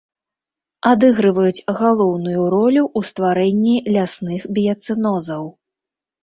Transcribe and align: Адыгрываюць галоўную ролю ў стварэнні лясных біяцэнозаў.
Адыгрываюць 0.91 1.65
галоўную 1.79 2.41
ролю 2.55 2.83
ў 2.85 2.99
стварэнні 3.11 3.75
лясных 3.97 4.41
біяцэнозаў. 4.57 5.43